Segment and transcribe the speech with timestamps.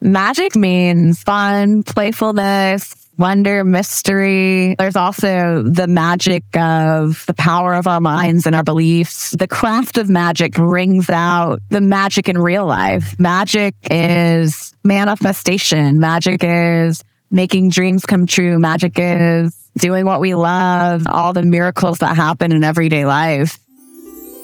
[0.00, 4.76] Magic means fun, playfulness, wonder, mystery.
[4.78, 9.32] There's also the magic of the power of our minds and our beliefs.
[9.32, 13.18] The craft of magic brings out the magic in real life.
[13.18, 15.98] Magic is manifestation.
[15.98, 18.58] Magic is making dreams come true.
[18.58, 23.58] Magic is doing what we love, all the miracles that happen in everyday life.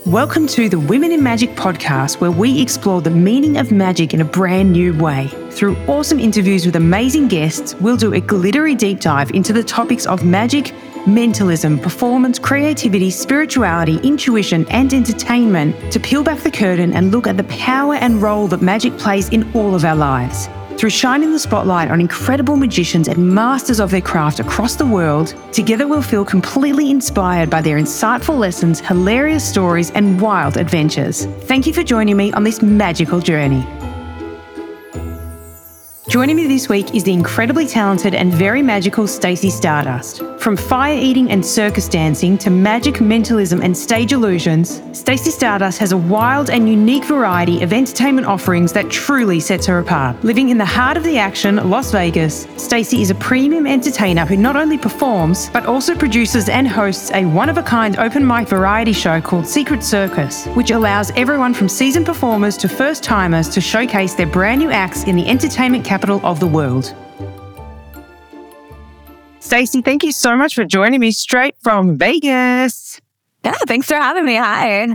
[0.07, 4.21] Welcome to the Women in Magic podcast, where we explore the meaning of magic in
[4.21, 5.29] a brand new way.
[5.51, 10.05] Through awesome interviews with amazing guests, we'll do a glittery deep dive into the topics
[10.05, 10.75] of magic,
[11.07, 17.39] mentalism, performance, creativity, spirituality, intuition, and entertainment to peel back the curtain and look at
[17.39, 20.51] the power and role that magic plays in all of our lives.
[20.77, 25.35] Through shining the spotlight on incredible magicians and masters of their craft across the world,
[25.53, 31.27] together we'll feel completely inspired by their insightful lessons, hilarious stories, and wild adventures.
[31.43, 33.65] Thank you for joining me on this magical journey.
[36.09, 40.23] Joining me this week is the incredibly talented and very magical Stacey Stardust.
[40.39, 45.93] From fire eating and circus dancing to magic, mentalism, and stage illusions, Stacey Stardust has
[45.93, 50.23] a wild and unique variety of entertainment offerings that truly sets her apart.
[50.23, 54.37] Living in the heart of the action, Las Vegas, Stacey is a premium entertainer who
[54.37, 59.47] not only performs but also produces and hosts a one-of-a-kind open mic variety show called
[59.47, 64.71] Secret Circus, which allows everyone from seasoned performers to first-timers to showcase their brand new
[64.71, 66.93] acts in the entertainment capital of the world.
[69.39, 73.01] Stacey, thank you so much for joining me straight from Vegas.
[73.45, 74.35] Yeah, thanks for having me.
[74.35, 74.89] Hi.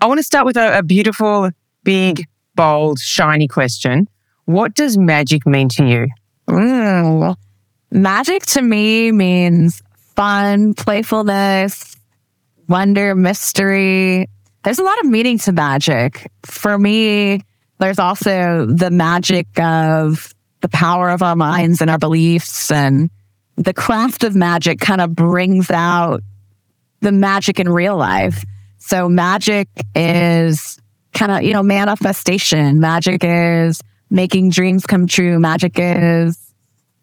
[0.00, 1.50] I want to start with a, a beautiful,
[1.84, 2.24] big,
[2.56, 4.08] bold, shiny question.
[4.46, 6.08] What does magic mean to you?
[6.48, 7.36] Mm.
[7.92, 9.80] Magic to me means
[10.16, 11.96] fun, playfulness,
[12.68, 14.28] wonder, mystery.
[14.64, 16.28] There's a lot of meaning to magic.
[16.44, 17.44] For me,
[17.82, 23.10] there's also the magic of the power of our minds and our beliefs and
[23.56, 26.22] the craft of magic kind of brings out
[27.00, 28.44] the magic in real life.
[28.78, 30.78] So magic is
[31.12, 32.78] kind of, you know, manifestation.
[32.78, 35.40] Magic is making dreams come true.
[35.40, 36.38] Magic is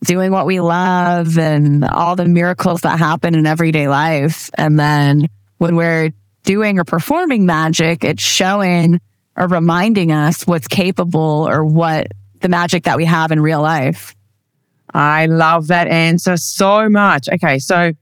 [0.06, 4.50] doing what we love and all the miracles that happen in everyday life.
[4.54, 6.12] And then when we're
[6.44, 9.02] doing or performing magic, it's showing
[9.40, 12.08] or reminding us what's capable or what
[12.42, 14.14] the magic that we have in real life.
[14.94, 17.30] I love that answer so much.
[17.32, 17.94] Okay, so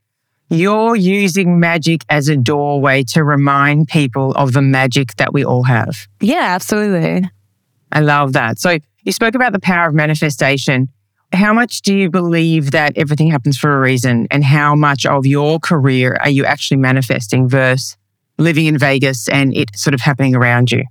[0.49, 5.63] you're using magic as a doorway to remind people of the magic that we all
[5.63, 6.07] have.
[6.21, 7.29] Yeah, absolutely.
[7.91, 8.59] I love that.
[8.59, 10.89] So you spoke about the power of manifestation.
[11.33, 14.27] How much do you believe that everything happens for a reason?
[14.31, 17.97] And how much of your career are you actually manifesting versus
[18.37, 20.83] living in Vegas and it sort of happening around you?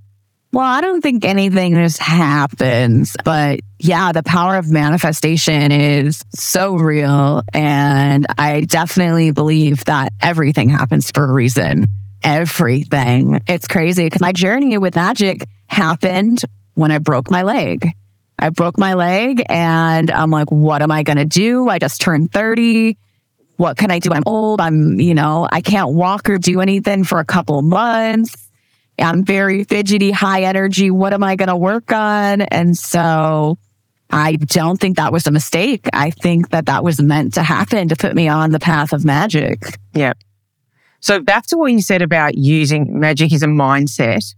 [0.57, 6.77] Well, I don't think anything just happens, but yeah, the power of manifestation is so
[6.77, 7.43] real.
[7.53, 11.89] And I definitely believe that everything happens for a reason.
[12.23, 13.43] Everything.
[13.47, 16.41] It's crazy because my journey with magic happened
[16.73, 17.91] when I broke my leg.
[18.39, 21.69] I broke my leg and I'm like, what am I going to do?
[21.69, 22.97] I just turned 30.
[23.59, 24.11] What can I do?
[24.11, 24.63] I'm old.
[24.63, 28.46] I'm, you know, I can't walk or do anything for a couple months
[28.99, 30.91] I'm very fidgety, high energy.
[30.91, 32.43] What am I going to work on?
[32.43, 33.59] And so
[34.11, 35.87] I don't think that was a mistake.
[35.93, 39.05] I think that that was meant to happen to put me on the path of
[39.05, 39.79] magic.
[39.93, 40.15] Yeah.
[41.01, 44.35] So back to what you said about using magic as a mindset.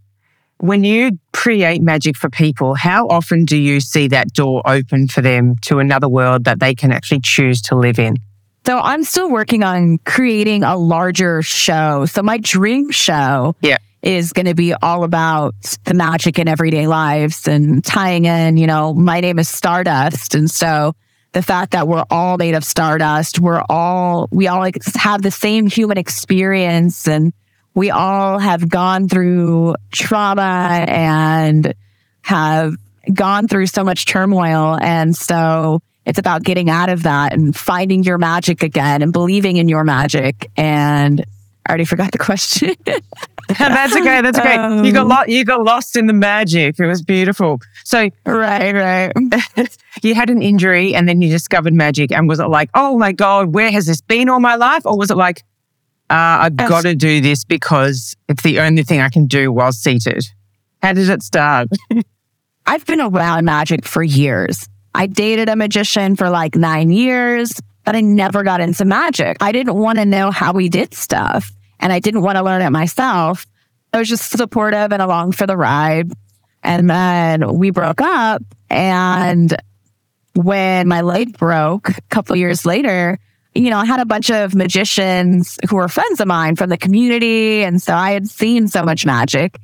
[0.57, 5.21] When you create magic for people, how often do you see that door open for
[5.21, 8.17] them to another world that they can actually choose to live in?
[8.65, 12.05] So I'm still working on creating a larger show.
[12.05, 16.87] So my dream show yeah is going to be all about the magic in everyday
[16.87, 20.35] lives and tying in, you know, my name is Stardust.
[20.35, 20.93] And so
[21.33, 25.67] the fact that we're all made of stardust, we're all, we all have the same
[25.67, 27.33] human experience and
[27.75, 31.73] we all have gone through trauma and
[32.21, 32.75] have
[33.13, 34.77] gone through so much turmoil.
[34.81, 39.57] And so it's about getting out of that and finding your magic again and believing
[39.57, 40.49] in your magic.
[40.57, 41.23] And
[41.69, 42.73] I already forgot the question.
[43.47, 44.21] that's okay.
[44.23, 44.55] That's okay.
[44.55, 46.79] Um, you got um, lo- you got lost in the magic.
[46.79, 47.59] It was beautiful.
[47.85, 49.69] So right, right.
[50.01, 52.11] you had an injury, and then you discovered magic.
[52.11, 54.83] And was it like, oh my god, where has this been all my life?
[54.83, 55.43] Or was it like,
[56.09, 59.71] uh, I've got to do this because it's the only thing I can do while
[59.71, 60.25] seated?
[60.81, 61.67] How did it start?
[62.65, 64.67] I've been around magic for years.
[64.95, 69.37] I dated a magician for like nine years, but I never got into magic.
[69.39, 72.61] I didn't want to know how we did stuff and I didn't want to learn
[72.61, 73.45] it myself.
[73.93, 76.11] I was just supportive and along for the ride.
[76.61, 78.43] And then we broke up.
[78.69, 79.55] And
[80.35, 83.17] when my leg broke a couple years later,
[83.55, 86.77] you know, I had a bunch of magicians who were friends of mine from the
[86.77, 87.63] community.
[87.63, 89.59] And so I had seen so much magic.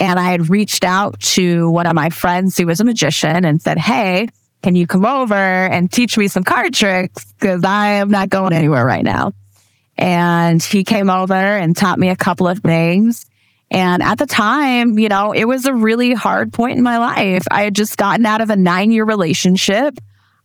[0.00, 3.60] And I had reached out to one of my friends who was a magician and
[3.60, 4.28] said, Hey,
[4.62, 7.24] can you come over and teach me some card tricks?
[7.32, 9.32] Because I am not going anywhere right now.
[9.98, 13.26] And he came over and taught me a couple of things.
[13.70, 17.44] And at the time, you know, it was a really hard point in my life.
[17.50, 19.98] I had just gotten out of a nine year relationship.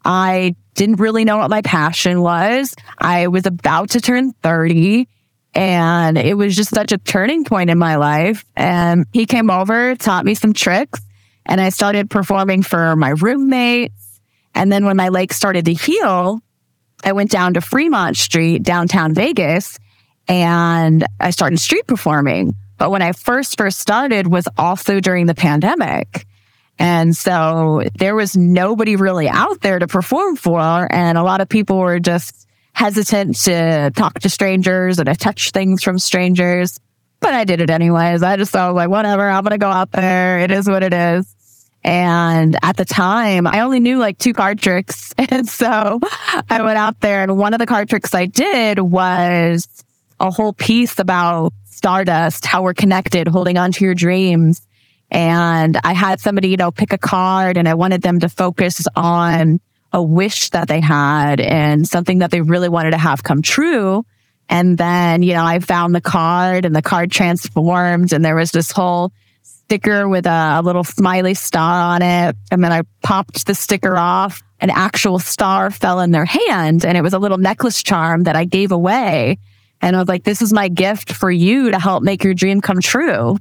[0.03, 2.75] I didn't really know what my passion was.
[2.97, 5.07] I was about to turn 30
[5.55, 8.43] and it was just such a turning point in my life.
[8.55, 10.99] And he came over, taught me some tricks
[11.45, 14.19] and I started performing for my roommates.
[14.55, 16.41] And then when my leg started to heal,
[17.03, 19.79] I went down to Fremont Street, downtown Vegas,
[20.27, 22.55] and I started street performing.
[22.77, 26.25] But when I first first started was also during the pandemic.
[26.79, 30.87] And so there was nobody really out there to perform for.
[30.91, 35.51] And a lot of people were just hesitant to talk to strangers and to touch
[35.51, 36.79] things from strangers.
[37.19, 38.23] But I did it anyways.
[38.23, 40.39] I just thought like, whatever, I'm going to go out there.
[40.39, 41.33] It is what it is.
[41.83, 45.13] And at the time, I only knew like two card tricks.
[45.33, 45.99] And so
[46.49, 49.67] I went out there and one of the card tricks I did was
[50.19, 54.61] a whole piece about stardust, how we're connected, holding on to your dreams.
[55.09, 58.85] And I had somebody, you know, pick a card and I wanted them to focus
[58.95, 59.59] on
[59.91, 64.05] a wish that they had and something that they really wanted to have come true.
[64.49, 68.51] And then, you know, I found the card and the card transformed and there was
[68.51, 69.11] this whole
[69.73, 72.35] sticker with a, a little smiley star on it.
[72.51, 74.43] And then I popped the sticker off.
[74.59, 78.35] An actual star fell in their hand and it was a little necklace charm that
[78.35, 79.39] I gave away.
[79.81, 82.61] And I was like, this is my gift for you to help make your dream
[82.61, 83.37] come true.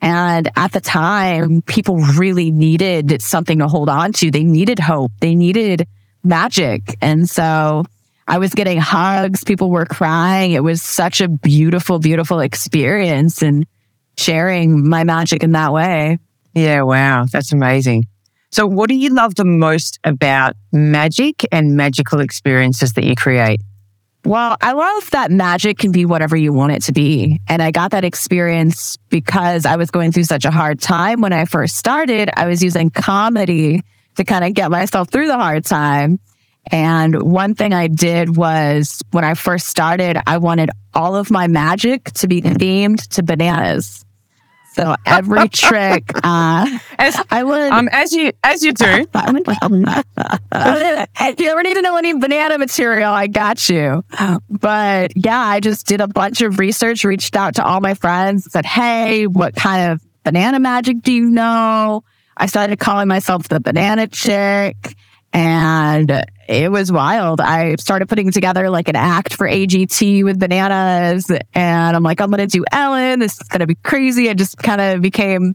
[0.00, 4.30] And at the time, people really needed something to hold on to.
[4.30, 5.12] They needed hope.
[5.20, 5.86] They needed
[6.24, 6.96] magic.
[7.02, 7.84] And so
[8.26, 9.44] I was getting hugs.
[9.44, 10.52] People were crying.
[10.52, 13.66] It was such a beautiful, beautiful experience and
[14.18, 16.18] sharing my magic in that way.
[16.54, 16.82] Yeah.
[16.82, 17.26] Wow.
[17.30, 18.04] That's amazing.
[18.50, 23.60] So what do you love the most about magic and magical experiences that you create?
[24.24, 27.40] Well, I love that magic can be whatever you want it to be.
[27.48, 31.32] And I got that experience because I was going through such a hard time when
[31.32, 32.30] I first started.
[32.34, 33.82] I was using comedy
[34.16, 36.18] to kind of get myself through the hard time.
[36.72, 41.46] And one thing I did was when I first started, I wanted all of my
[41.46, 44.05] magic to be themed to bananas.
[44.76, 49.06] So every trick, uh, as I would, um, as you as you do.
[51.18, 54.04] if you ever need to know any banana material, I got you.
[54.50, 58.52] But yeah, I just did a bunch of research, reached out to all my friends,
[58.52, 62.04] said, "Hey, what kind of banana magic do you know?"
[62.36, 64.94] I started calling myself the banana chick.
[65.36, 67.42] And it was wild.
[67.42, 71.30] I started putting together like an act for AGT with bananas.
[71.52, 73.18] And I'm like, I'm going to do Ellen.
[73.18, 74.30] This is going to be crazy.
[74.30, 75.54] I just kind of became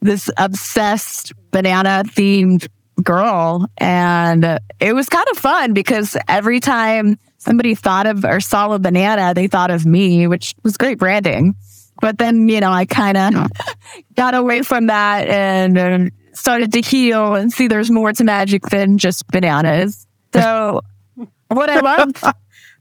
[0.00, 2.68] this obsessed banana themed
[3.02, 3.66] girl.
[3.78, 8.78] And it was kind of fun because every time somebody thought of or saw a
[8.78, 11.56] banana, they thought of me, which was great branding.
[12.00, 13.50] But then, you know, I kind of
[14.14, 18.98] got away from that and started to heal and see there's more to magic than
[18.98, 20.06] just bananas.
[20.32, 20.82] So
[21.48, 22.12] what I love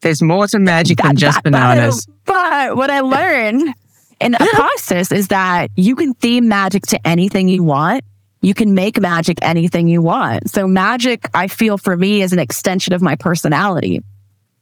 [0.02, 2.08] there's more to magic than just bananas.
[2.26, 3.74] But what I learned
[4.20, 8.04] in the process is that you can theme magic to anything you want.
[8.42, 10.52] You can make magic anything you want.
[10.52, 14.04] So magic, I feel for me is an extension of my personality.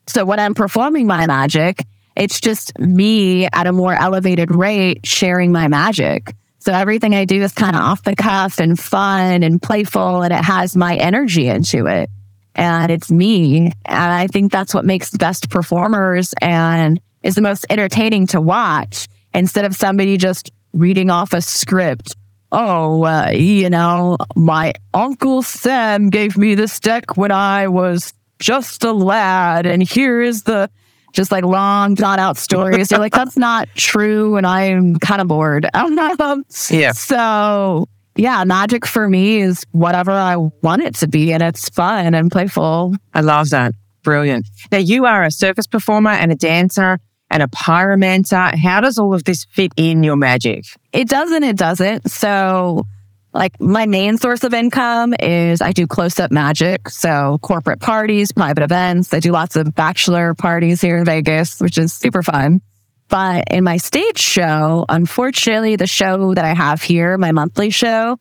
[0.07, 1.83] So when I'm performing my magic,
[2.15, 6.33] it's just me at a more elevated rate sharing my magic.
[6.63, 10.31] So everything I do is kind of off the cuff and fun and playful, and
[10.31, 12.09] it has my energy into it.
[12.55, 13.73] And it's me.
[13.83, 18.39] And I think that's what makes the best performers and is the most entertaining to
[18.39, 22.15] watch instead of somebody just reading off a script.
[22.53, 28.85] Oh, uh, you know, my uncle Sam gave me this deck when I was just
[28.85, 30.69] a lad, and here is the
[31.13, 32.91] just like long drawn out stories.
[32.91, 34.35] You're like, that's not true.
[34.35, 35.69] And I'm kind of bored.
[35.83, 36.91] Um, yeah.
[36.91, 41.33] So yeah, magic for me is whatever I want it to be.
[41.33, 42.95] And it's fun and playful.
[43.13, 43.73] I love that.
[44.03, 44.47] Brilliant.
[44.71, 48.55] Now you are a circus performer and a dancer and a pyromancer.
[48.55, 50.65] How does all of this fit in your magic?
[50.91, 51.43] It doesn't.
[51.43, 52.09] It doesn't.
[52.09, 52.85] So
[53.33, 56.89] like my main source of income is I do close up magic.
[56.89, 59.13] So corporate parties, private events.
[59.13, 62.61] I do lots of bachelor parties here in Vegas, which is super fun.
[63.09, 68.17] But in my stage show, unfortunately, the show that I have here, my monthly show,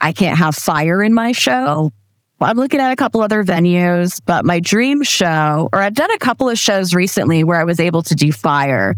[0.00, 1.92] I can't have fire in my show.
[2.42, 6.18] I'm looking at a couple other venues, but my dream show, or I've done a
[6.18, 8.94] couple of shows recently where I was able to do fire.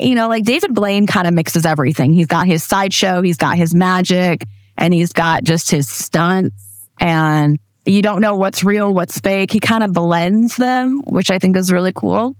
[0.00, 2.12] You know, like David Blaine kind of mixes everything.
[2.12, 4.46] He's got his sideshow, he's got his magic,
[4.78, 6.88] and he's got just his stunts.
[7.00, 9.50] And you don't know what's real, what's fake.
[9.52, 12.36] He kind of blends them, which I think is really cool.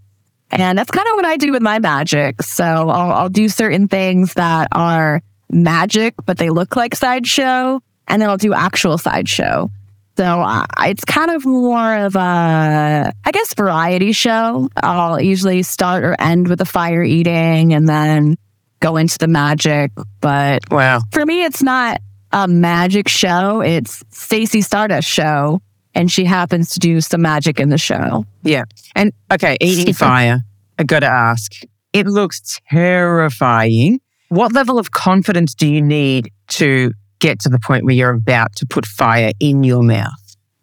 [0.51, 2.43] And that's kind of what I do with my magic.
[2.43, 8.23] So I'll, I'll do certain things that are magic, but they look like sideshow, and
[8.23, 9.71] then I'll do actual sideshow.
[10.19, 14.69] So uh, it's kind of more of a, I guess, variety show.
[14.77, 18.37] I'll usually start or end with the fire eating and then
[18.81, 19.91] go into the magic.
[20.21, 21.01] But Wow.
[21.13, 23.61] for me, it's not a magic show.
[23.61, 25.61] It's Stacey Stardust show,
[25.95, 28.27] and she happens to do some magic in the show.
[28.43, 28.65] Yeah.
[28.95, 30.41] And okay, eating fire.
[30.79, 31.53] I got to ask.
[31.93, 34.01] It looks terrifying.
[34.29, 38.57] What level of confidence do you need to get to the point where you're about
[38.57, 40.11] to put fire in your mouth?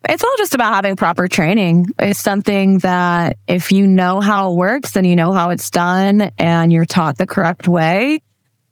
[0.08, 1.88] It's all just about having proper training.
[2.00, 6.32] It's something that if you know how it works and you know how it's done
[6.38, 8.22] and you're taught the correct way,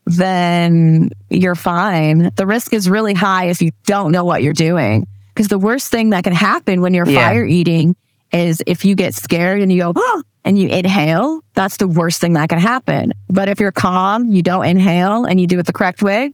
[0.08, 2.32] then you're fine.
[2.36, 5.06] The risk is really high if you don't know what you're doing.
[5.34, 7.28] Because the worst thing that can happen when you're Yeah.
[7.30, 7.96] fire eating
[8.32, 12.20] is if you get scared and you go, "Ah," and you inhale, that's the worst
[12.22, 13.14] thing that can happen.
[13.30, 16.32] But if you're calm, you don't inhale and you do it the correct way,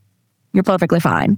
[0.53, 1.37] you're perfectly fine.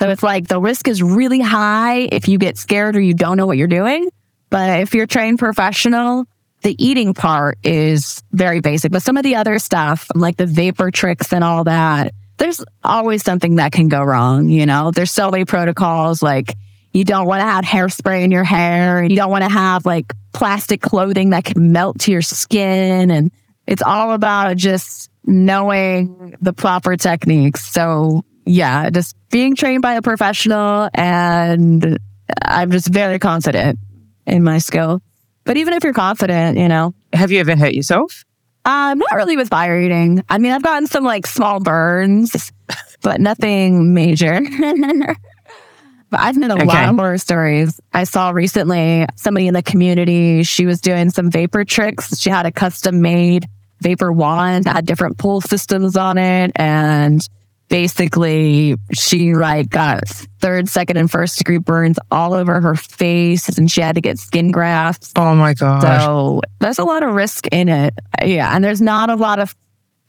[0.00, 3.36] So it's like the risk is really high if you get scared or you don't
[3.36, 4.08] know what you're doing.
[4.50, 6.26] But if you're trained professional,
[6.66, 8.90] the eating part is very basic.
[8.90, 13.22] But some of the other stuff, like the vapor tricks and all that, there's always
[13.22, 14.48] something that can go wrong.
[14.48, 16.56] You know, there's so many protocols like
[16.92, 19.04] you don't want to have hairspray in your hair.
[19.04, 23.12] You don't want to have like plastic clothing that can melt to your skin.
[23.12, 23.30] And
[23.68, 27.64] it's all about just knowing the proper techniques.
[27.64, 32.00] So yeah, just being trained by a professional and
[32.42, 33.78] I'm just very confident
[34.26, 35.00] in my skill.
[35.46, 38.24] But even if you're confident, you know, Have you ever hurt yourself?
[38.64, 40.22] um, not really with fire eating.
[40.28, 42.52] I mean, I've gotten some like small burns,
[43.00, 44.40] but nothing major.
[46.10, 46.64] but I've had a Okay.
[46.64, 47.80] lot of horror stories.
[47.92, 52.18] I saw recently somebody in the community, she was doing some vapor tricks.
[52.18, 53.46] She had a custom made
[53.82, 56.50] vapor wand, had different pull systems on it.
[56.56, 57.20] And
[57.68, 60.06] basically she like got
[60.40, 64.18] third, second, and first degree burns all over her face and she had to get
[64.18, 65.12] skin grafts.
[65.16, 65.82] Oh my God.
[65.82, 67.94] So there's a lot of risk in it.
[68.24, 68.54] Yeah.
[68.54, 69.54] And there's not a lot of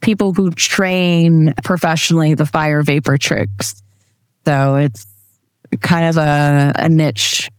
[0.02, 3.82] people who train professionally the fire vapor tricks.
[4.46, 5.06] So it's
[5.82, 7.50] kind of a, a niche.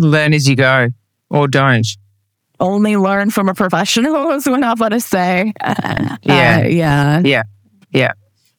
[0.00, 0.88] Learn as you go
[1.30, 1.86] or don't.
[2.58, 5.52] Only learn from a professional is what I'm going to say.
[5.62, 6.66] Uh, Yeah.
[6.66, 7.42] yeah.
[7.92, 8.12] Yeah.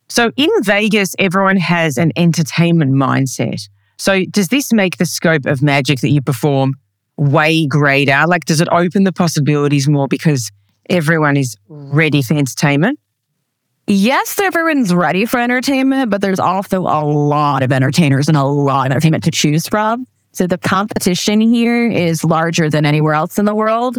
[0.10, 3.68] So in Vegas, everyone has an entertainment mindset.
[3.98, 6.74] So does this make the scope of magic that you perform
[7.18, 8.24] way greater?
[8.28, 10.52] Like, does it open the possibilities more because
[10.90, 13.00] everyone is ready for entertainment?
[13.88, 18.88] Yes, everyone's ready for entertainment, but there's also a lot of entertainers and a lot
[18.88, 20.06] of entertainment to choose from.
[20.34, 23.98] So the competition here is larger than anywhere else in the world.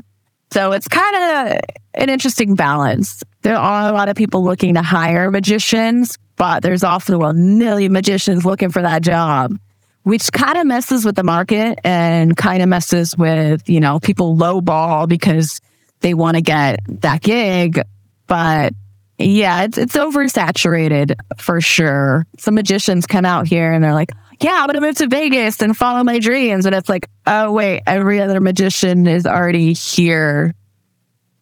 [0.53, 1.61] So it's kind of
[1.99, 3.23] an interesting balance.
[3.43, 7.93] There are a lot of people looking to hire magicians, but there's also a million
[7.93, 9.59] magicians looking for that job,
[10.05, 14.37] which kind of messes with the market and kind of messes with, you know, people
[14.37, 15.61] lowball because
[16.01, 17.83] they want to get that gig.
[18.29, 18.75] But
[19.19, 22.25] yeah, it's it's oversaturated for sure.
[22.39, 25.77] Some magicians come out here and they're like, "Yeah, I'm gonna move to Vegas and
[25.77, 30.55] follow my dreams," and it's like, "Oh wait, every other magician is already here."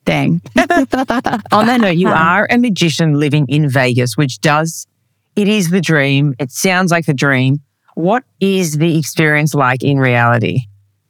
[0.07, 0.41] Dang.
[1.53, 4.87] On that note, you are a magician living in Vegas, which does,
[5.35, 6.35] it is the dream.
[6.39, 7.61] It sounds like the dream.
[7.95, 10.63] What is the experience like in reality?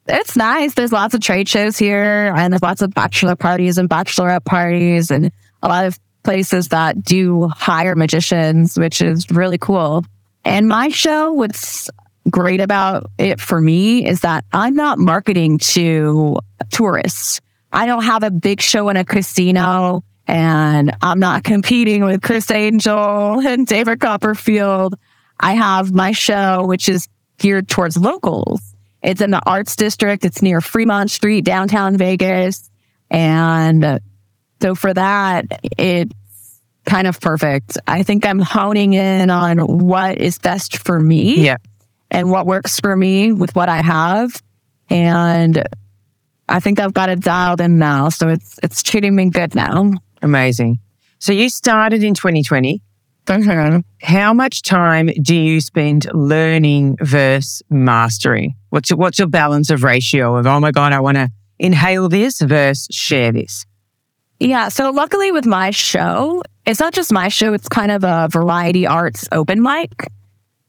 [0.09, 0.75] it's nice.
[0.75, 5.11] There's lots of trade shows here, and there's lots of bachelor parties and bachelorette parties,
[5.11, 10.05] and a lot of places that do hire magicians, which is really cool.
[10.45, 11.91] And my show, what's
[12.31, 16.39] great about it for me is that I'm not marketing to
[16.71, 17.41] tourists.
[17.73, 22.51] I don't have a big show in a casino, and I'm not competing with Criss
[22.51, 24.95] Angel and David Copperfield.
[25.39, 27.09] I have my show, which is
[27.39, 28.61] geared towards locals.
[29.03, 30.25] It's in the arts district.
[30.25, 32.71] It's near Fremont Street, downtown Vegas.
[33.11, 34.01] And
[34.63, 35.45] so for that,
[35.79, 36.13] it's
[36.87, 37.77] kind of perfect.
[37.87, 41.57] I think I'm honing in on what is best for me Yeah.
[42.11, 44.41] and what works for me with what I have.
[44.89, 45.63] And
[46.49, 48.09] I think I've got it dialed in now.
[48.09, 49.93] So it's it's treating me good now.
[50.23, 50.79] Amazing.
[51.19, 52.83] So you started in 2020
[53.27, 53.83] Mhm.
[54.03, 58.55] How much time do you spend learning versus mastering?
[58.71, 62.09] What's your, what's your balance of ratio of, oh my God, I want to inhale
[62.09, 63.67] this versus share this?
[64.39, 64.69] Yeah.
[64.69, 68.87] So luckily with my show, it's not just my show, it's kind of a variety
[68.87, 69.91] arts open mic.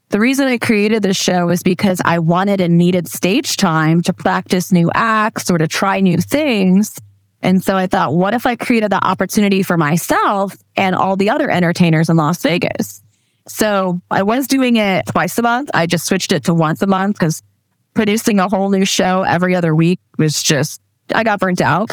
[0.10, 4.14] The reason I created this show is because I wanted and needed stage time to
[4.14, 6.98] practice new acts or to try new things.
[7.42, 11.30] And so I thought, what if I created the opportunity for myself and all the
[11.30, 13.04] other entertainers in Las Vegas?
[13.48, 15.72] So I was doing it twice a month.
[15.74, 17.44] I just switched it to once a month because
[17.94, 20.82] producing a whole new show every other week was just,
[21.14, 21.92] I got burnt out.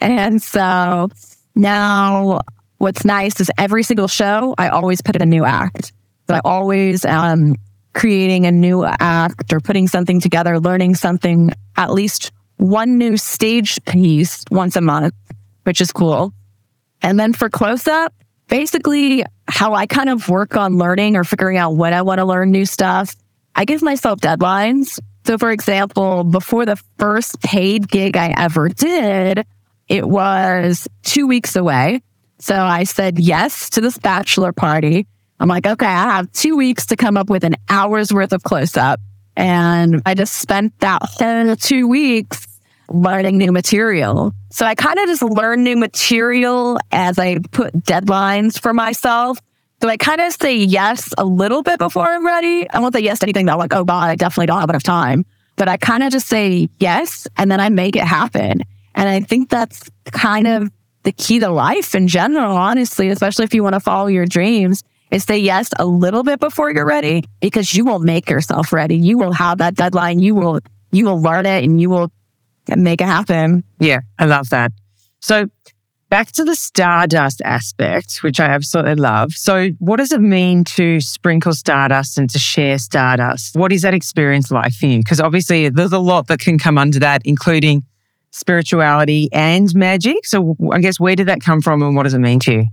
[0.00, 1.08] And so
[1.56, 2.42] now
[2.78, 5.92] what's nice is every single show, I always put in a new act.
[6.26, 7.56] So I always um
[7.94, 13.82] creating a new act or putting something together, learning something, at least one new stage
[13.86, 15.14] piece once a month,
[15.64, 16.32] which is cool.
[17.00, 18.12] And then for close up,
[18.48, 22.24] basically how I kind of work on learning or figuring out when I want to
[22.24, 23.14] learn new stuff,
[23.54, 24.98] I give myself deadlines.
[25.24, 29.46] So for example, before the first paid gig I ever did,
[29.88, 32.02] it was two weeks away.
[32.38, 35.06] So I said yes to this bachelor party.
[35.38, 38.42] I'm like, okay, I have two weeks to come up with an hour's worth of
[38.42, 39.00] close up.
[39.36, 42.46] And I just spent that whole two weeks
[42.88, 44.32] learning new material.
[44.50, 49.38] So I kind of just learn new material as I put deadlines for myself.
[49.82, 52.68] So I kind of say yes a little bit before I'm ready.
[52.70, 54.70] I won't say yes to anything that I'm like, oh God, I definitely don't have
[54.70, 55.26] enough time.
[55.56, 58.62] But I kind of just say yes and then I make it happen.
[58.94, 60.70] And I think that's kind of
[61.02, 64.82] the key to life in general, honestly, especially if you want to follow your dreams
[65.10, 68.96] is say yes a little bit before you're ready because you will make yourself ready.
[68.96, 70.18] You will have that deadline.
[70.20, 70.60] You will,
[70.92, 72.10] you will learn it and you will
[72.68, 73.64] make it happen.
[73.78, 74.72] Yeah, I love that.
[75.20, 75.46] So
[76.08, 79.32] back to the stardust aspect, which I absolutely love.
[79.32, 83.56] So what does it mean to sprinkle stardust and to share stardust?
[83.56, 84.98] What is that experience like for you?
[84.98, 87.84] Because obviously there's a lot that can come under that, including
[88.30, 90.26] spirituality and magic.
[90.26, 92.64] So I guess where did that come from and what does it mean to you?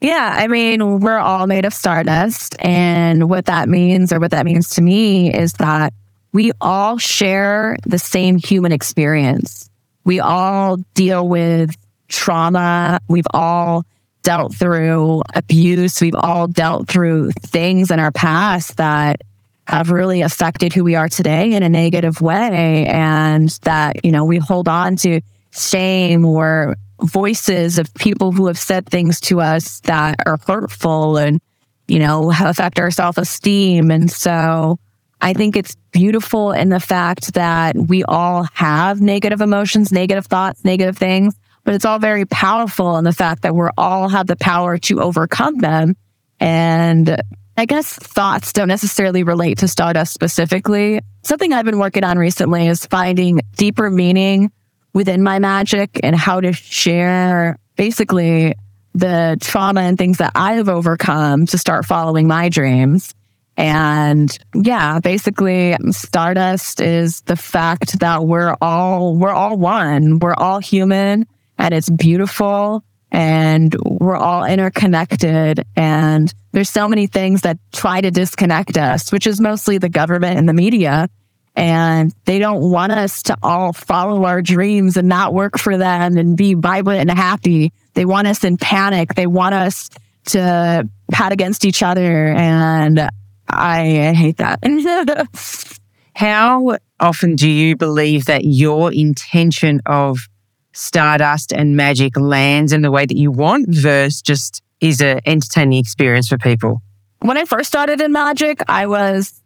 [0.00, 2.56] Yeah, I mean, we're all made of stardust.
[2.60, 5.92] And what that means, or what that means to me, is that
[6.32, 9.68] we all share the same human experience.
[10.04, 11.76] We all deal with
[12.08, 13.00] trauma.
[13.08, 13.84] We've all
[14.22, 16.00] dealt through abuse.
[16.00, 19.22] We've all dealt through things in our past that
[19.66, 22.86] have really affected who we are today in a negative way.
[22.86, 25.20] And that, you know, we hold on to
[25.52, 31.40] shame or voices of people who have said things to us that are hurtful and,
[31.88, 33.90] you know, affect our self esteem.
[33.90, 34.78] And so
[35.20, 40.64] I think it's beautiful in the fact that we all have negative emotions, negative thoughts,
[40.64, 41.34] negative things,
[41.64, 45.00] but it's all very powerful in the fact that we're all have the power to
[45.00, 45.94] overcome them.
[46.38, 47.20] And
[47.56, 51.00] I guess thoughts don't necessarily relate to Stardust specifically.
[51.22, 54.50] Something I've been working on recently is finding deeper meaning
[54.92, 58.54] within my magic and how to share basically
[58.94, 63.14] the trauma and things that I have overcome to start following my dreams.
[63.56, 70.18] And yeah, basically Stardust is the fact that we're all, we're all one.
[70.18, 71.26] We're all human
[71.58, 75.64] and it's beautiful and we're all interconnected.
[75.76, 80.38] And there's so many things that try to disconnect us, which is mostly the government
[80.38, 81.08] and the media.
[81.56, 86.16] And they don't want us to all follow our dreams and not work for them
[86.16, 87.72] and be vibrant and happy.
[87.94, 89.14] They want us in panic.
[89.14, 89.90] They want us
[90.26, 92.28] to pat against each other.
[92.28, 93.10] And
[93.48, 94.60] I hate that.
[96.14, 100.28] How often do you believe that your intention of
[100.72, 105.78] stardust and magic lands in the way that you want versus just is an entertaining
[105.78, 106.80] experience for people?
[107.22, 109.39] when I first started in magic, I was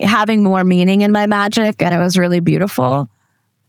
[0.00, 3.08] having more meaning in my magic and it was really beautiful.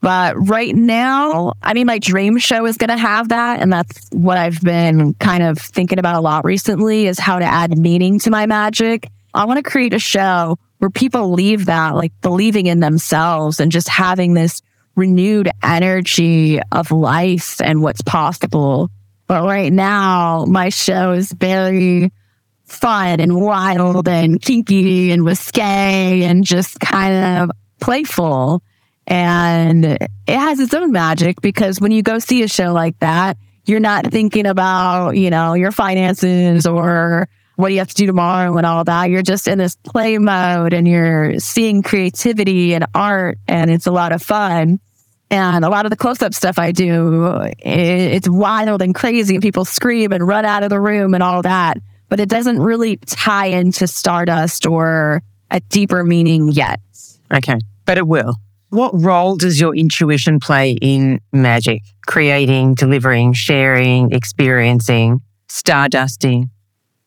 [0.02, 3.62] But right now, I mean, my dream show is going to have that.
[3.62, 7.46] And that's what I've been kind of thinking about a lot recently is how to
[7.46, 9.10] add meaning to my magic.
[9.34, 13.72] I want to create a show where people leave that like believing in themselves and
[13.72, 14.62] just having this
[14.96, 18.90] renewed energy of life and what's possible.
[19.28, 22.12] But right now, my show is very
[22.70, 28.64] fun and wild and kinky and risque and just kind of playful.
[29.08, 33.38] And it has its own magic because when you go see a show like that,
[33.66, 38.06] you're not thinking about, you know, your finances or what do you have to do
[38.06, 39.10] tomorrow and all that.
[39.10, 43.92] You're just in this play mode and you're seeing creativity and art and it's a
[43.92, 44.80] lot of fun.
[45.32, 49.36] And a lot of the close up stuff I do, it's wild and crazy.
[49.36, 51.78] And people scream and run out of the room and all that.
[52.10, 56.80] But it doesn't really tie into Stardust or a deeper meaning yet.
[57.34, 58.36] Okay, but it will.
[58.70, 61.82] What role does your intuition play in magic?
[62.06, 66.50] Creating, delivering, sharing, experiencing, stardusting?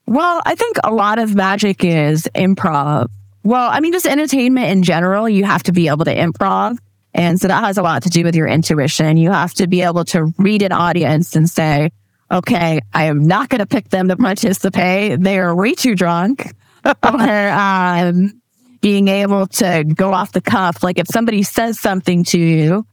[0.07, 3.09] Well, I think a lot of magic is improv.
[3.45, 6.79] Well, I mean, just entertainment in general, you have to be able to improv.
[7.15, 9.17] And so that has a lot to do with your intuition.
[9.17, 11.91] You have to be able to read an audience and say,
[12.33, 15.21] okay, I am not going to pick them to participate.
[15.21, 16.53] They are way too drunk.
[17.05, 18.41] or um,
[18.81, 20.83] being able to go off the cuff.
[20.83, 22.87] Like if somebody says something to you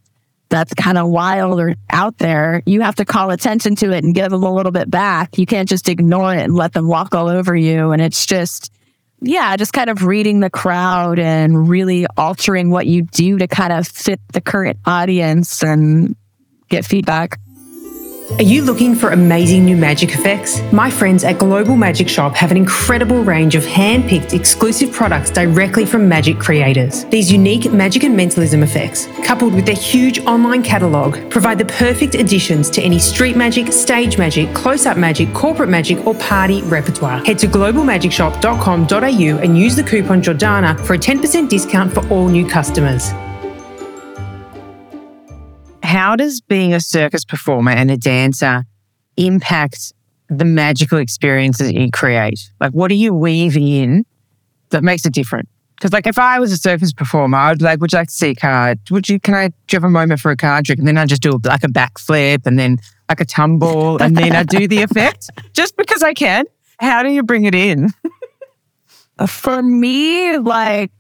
[0.49, 4.13] that's kind of wild or out there, you have to call attention to it and
[4.13, 5.38] give them a little bit back.
[5.38, 7.91] You can't just ignore it and let them walk all over you.
[7.91, 8.71] And it's just,
[9.21, 13.73] yeah, just kind of reading the crowd and really altering what you do to kind
[13.73, 16.15] of fit the current audience and
[16.69, 17.39] get feedback.
[18.39, 20.62] Are you looking for amazing new magic effects?
[20.71, 25.30] My friends at Global Magic Shop have an incredible range of hand picked exclusive products
[25.30, 27.04] directly from magic creators.
[27.08, 32.15] These unique magic and mentalism effects, coupled with their huge online catalogue, provide the perfect
[32.15, 37.17] additions to any street magic, stage magic, close up magic, corporate magic, or party repertoire.
[37.25, 42.47] Head to globalmagicshop.com.au and use the coupon Jordana for a 10% discount for all new
[42.47, 43.12] customers.
[45.89, 48.63] How does being a circus performer and a dancer
[49.17, 49.91] impact
[50.28, 52.52] the magical experiences you create?
[52.60, 54.06] Like, what do you weave in
[54.69, 55.49] that makes it different?
[55.75, 58.13] Because, like, if I was a circus performer, I would like, would you like to
[58.13, 58.80] see a card?
[58.91, 60.78] Would you, can I, do you have a moment for a card trick?
[60.78, 62.78] And then I just do like a backflip and then
[63.10, 66.45] like a tumble and then I do the effect just because I can.
[66.80, 67.89] How do you bring it in?
[69.25, 70.91] For me, like,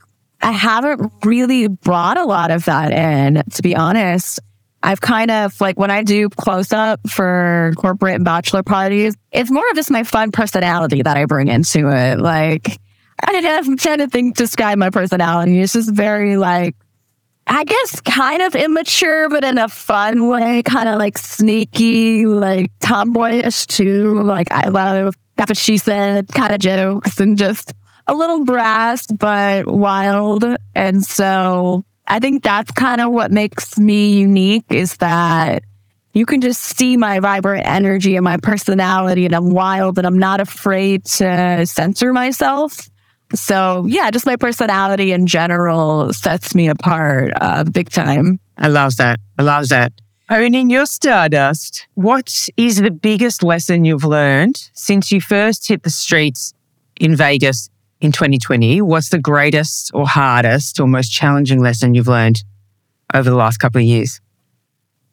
[0.41, 4.39] I haven't really brought a lot of that in, to be honest.
[4.81, 9.51] I've kind of like when I do close up for corporate and bachelor parties, it's
[9.51, 12.19] more of just my fun personality that I bring into it.
[12.19, 12.79] Like,
[13.25, 15.59] I don't know, I'm trying to think, describe my personality.
[15.59, 16.75] It's just very like,
[17.45, 22.71] I guess kind of immature, but in a fun way, kind of like sneaky, like
[22.79, 24.21] tomboyish too.
[24.21, 27.73] Like, I love that's what she said kind of jokes and just
[28.07, 30.45] a little brass, but wild.
[30.75, 35.63] And so I think that's kind of what makes me unique is that
[36.13, 40.17] you can just see my vibrant energy and my personality and I'm wild and I'm
[40.17, 42.89] not afraid to censor myself.
[43.35, 48.39] So yeah, just my personality in general sets me apart uh, big time.
[48.57, 49.19] I love that.
[49.37, 49.93] I love that.
[50.31, 55.89] Owning your stardust, what is the biggest lesson you've learned since you first hit the
[55.89, 56.53] streets
[56.99, 57.69] in Vegas
[58.01, 62.43] in 2020, what's the greatest or hardest or most challenging lesson you've learned
[63.13, 64.21] over the last couple of years?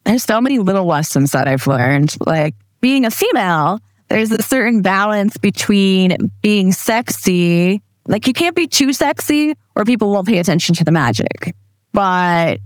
[0.04, 2.16] There's so many little lessons that I've learned.
[2.24, 7.82] Like being a female, there's a certain balance between being sexy.
[8.06, 11.56] Like you can't be too sexy or people won't pay attention to the magic.
[11.92, 12.60] But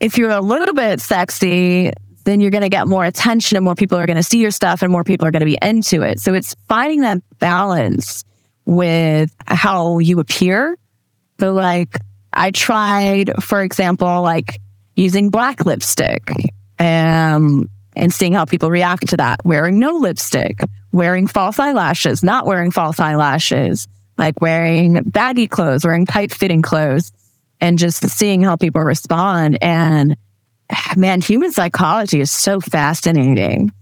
[0.00, 1.92] if you're a little bit sexy,
[2.24, 4.50] then you're going to get more attention and more people are going to see your
[4.50, 6.20] stuff and more people are going to be into it.
[6.20, 8.24] So it's finding that balance
[8.68, 10.76] with how you appear.
[11.40, 11.98] So like
[12.34, 14.60] I tried, for example, like
[14.94, 16.30] using black lipstick
[16.78, 20.60] um, and seeing how people react to that, wearing no lipstick,
[20.92, 27.10] wearing false eyelashes, not wearing false eyelashes, like wearing baggy clothes, wearing tight fitting clothes,
[27.62, 29.56] and just seeing how people respond.
[29.62, 30.14] And
[30.94, 33.72] man, human psychology is so fascinating.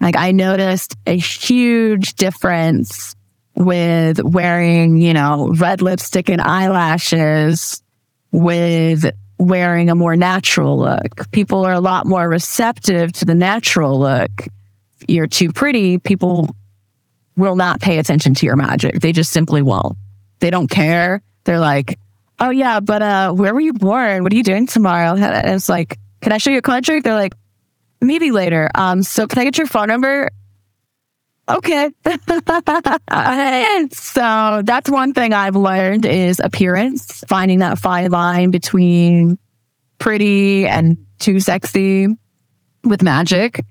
[0.00, 3.16] Like I noticed a huge difference
[3.58, 7.82] with wearing, you know, red lipstick and eyelashes
[8.30, 11.30] with wearing a more natural look.
[11.32, 14.30] People are a lot more receptive to the natural look.
[15.08, 16.54] You're too pretty, people
[17.36, 19.00] will not pay attention to your magic.
[19.00, 19.96] They just simply won't.
[20.40, 21.22] They don't care.
[21.44, 21.98] They're like,
[22.38, 24.22] oh yeah, but uh, where were you born?
[24.22, 25.16] What are you doing tomorrow?
[25.16, 27.02] And it's like, can I show you a trick?
[27.02, 27.34] They're like,
[28.00, 28.70] maybe later.
[28.74, 30.30] Um, so can I get your phone number?
[31.48, 31.90] Okay.
[33.92, 39.38] so that's one thing I've learned is appearance, finding that fine line between
[39.98, 42.08] pretty and too sexy
[42.84, 43.64] with magic.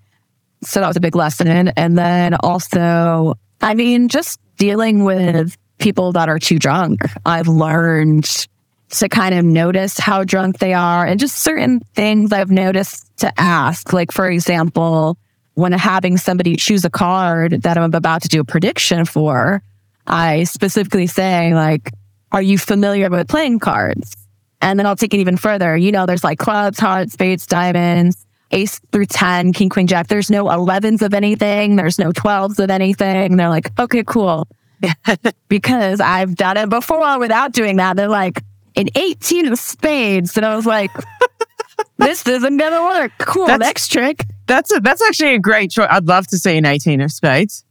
[0.64, 1.70] So that was a big lesson.
[1.70, 7.02] And then also, I mean, just dealing with people that are too drunk.
[7.26, 8.48] I've learned
[8.90, 13.32] to kind of notice how drunk they are and just certain things I've noticed to
[13.40, 13.92] ask.
[13.94, 15.18] Like, for example,
[15.58, 19.64] when having somebody choose a card that I'm about to do a prediction for,
[20.06, 21.92] I specifically say, like,
[22.32, 24.16] are you familiar with playing cards?
[24.62, 25.76] And then I'll take it even further.
[25.76, 30.10] You know, there's like clubs, hearts, spades, diamonds, ace through 10, king, queen, jack.
[30.10, 31.76] There's no 11s of anything.
[31.76, 33.38] There's no 12s of anything.
[33.38, 34.48] They're like, okay, cool.
[35.50, 37.96] because I've done it before without doing that.
[37.96, 38.44] They're like,
[38.76, 40.38] an 18 of spades.
[40.38, 40.92] And I was like,
[41.98, 43.12] this isn't going to work.
[43.18, 43.48] Cool.
[43.48, 44.24] That's- next trick.
[44.48, 45.88] That's a, that's actually a great choice.
[45.90, 47.64] I'd love to see an 18 of spades.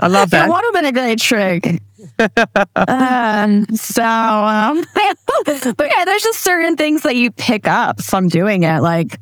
[0.00, 0.48] I love It that.
[0.48, 1.80] would have been a great trick.
[2.88, 4.84] um, so, um,
[5.44, 8.80] but yeah, there's just certain things that you pick up from doing it.
[8.80, 9.18] Like,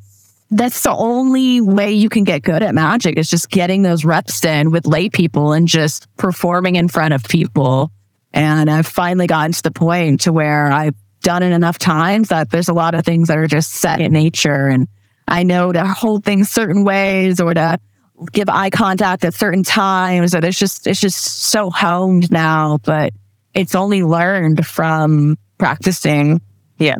[0.50, 4.44] that's the only way you can get good at magic is just getting those reps
[4.44, 7.92] in with lay people and just performing in front of people.
[8.32, 12.50] And I've finally gotten to the point to where I've done it enough times that
[12.50, 14.66] there's a lot of things that are just set in nature.
[14.66, 14.88] And
[15.30, 17.78] I know to hold things certain ways or to
[18.32, 20.34] give eye contact at certain times.
[20.34, 23.12] Or it's just, it's just so honed now, but
[23.54, 26.40] it's only learned from practicing.
[26.78, 26.96] Yeah.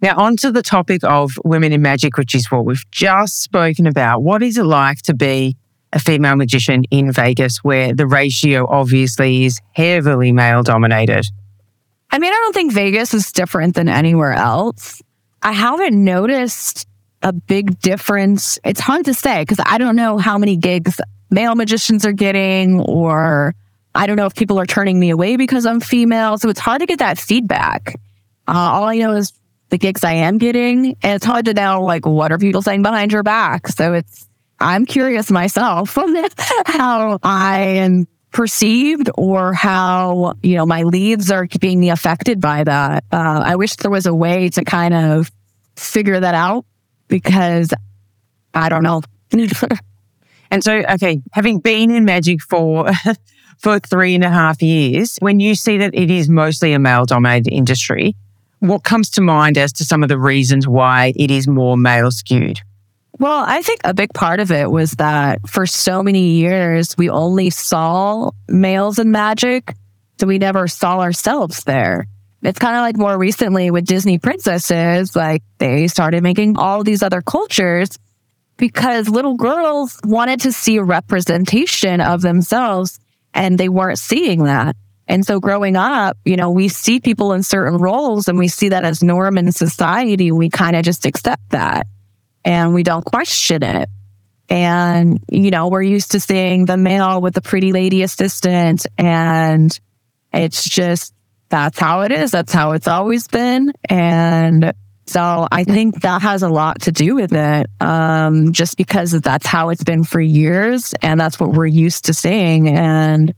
[0.00, 3.86] Now, on to the topic of women in magic, which is what we've just spoken
[3.86, 4.22] about.
[4.22, 5.56] What is it like to be
[5.92, 11.26] a female magician in Vegas where the ratio obviously is heavily male dominated?
[12.10, 15.00] I mean, I don't think Vegas is different than anywhere else.
[15.42, 16.86] I haven't noticed
[17.22, 18.58] a big difference.
[18.64, 22.80] It's hard to say because I don't know how many gigs male magicians are getting,
[22.80, 23.54] or
[23.94, 26.38] I don't know if people are turning me away because I'm female.
[26.38, 27.94] So it's hard to get that feedback.
[28.46, 29.32] Uh, all I know is
[29.70, 32.82] the gigs I am getting, and it's hard to know like what are people saying
[32.82, 33.68] behind your back.
[33.68, 34.28] So it's
[34.60, 35.98] I'm curious myself
[36.66, 43.04] how I am perceived or how you know my leads are being affected by that.
[43.10, 45.30] Uh, I wish there was a way to kind of
[45.76, 46.64] figure that out
[47.08, 47.72] because
[48.54, 49.02] I don't know.
[50.52, 52.90] And so, okay, having been in magic for
[53.58, 57.06] for three and a half years, when you see that it is mostly a male
[57.06, 58.14] dominated industry,
[58.58, 62.10] what comes to mind as to some of the reasons why it is more male
[62.10, 62.60] skewed?
[63.18, 67.08] Well, I think a big part of it was that for so many years, we
[67.08, 69.74] only saw males in magic.
[70.20, 72.06] So we never saw ourselves there.
[72.42, 77.02] It's kind of like more recently with Disney princesses, like they started making all these
[77.02, 77.98] other cultures
[78.56, 82.98] because little girls wanted to see a representation of themselves
[83.32, 84.76] and they weren't seeing that.
[85.06, 88.70] And so growing up, you know, we see people in certain roles and we see
[88.70, 90.32] that as norm in society.
[90.32, 91.86] We kind of just accept that
[92.44, 93.88] and we don't question it.
[94.48, 98.86] And, you know, we're used to seeing the male with the pretty lady assistant.
[98.98, 99.78] And
[100.32, 101.14] it's just,
[101.52, 102.30] that's how it is.
[102.30, 103.72] That's how it's always been.
[103.90, 104.72] And
[105.06, 107.66] so I think that has a lot to do with it.
[107.78, 110.94] Um, just because that's how it's been for years.
[111.02, 112.68] And that's what we're used to seeing.
[112.68, 113.34] And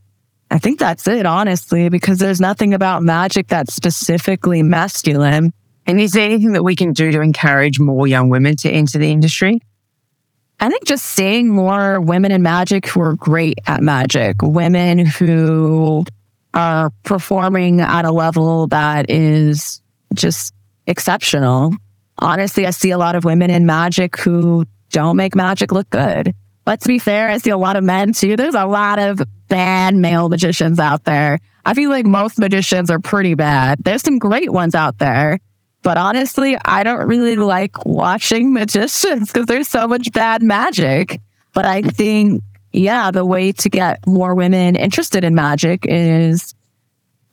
[0.49, 5.51] I think that's it, honestly, because there's nothing about magic that's specifically masculine.
[5.85, 8.97] And is there anything that we can do to encourage more young women to enter
[8.97, 9.59] the industry?
[10.61, 16.05] I think just seeing more women in magic who are great at magic, women who
[16.55, 19.81] are performing at a level that is
[20.13, 20.53] just
[20.87, 21.73] exceptional.
[22.17, 26.33] Honestly, I see a lot of women in magic who don't make magic look good.
[26.65, 28.35] Let's be fair, I see a lot of men too.
[28.35, 31.39] There's a lot of bad male magicians out there.
[31.65, 33.79] I feel like most magicians are pretty bad.
[33.83, 35.39] There's some great ones out there.
[35.83, 41.19] But honestly, I don't really like watching magicians because there's so much bad magic.
[41.53, 42.41] But I think,
[42.75, 46.53] yeah, the way to get more women interested in magic is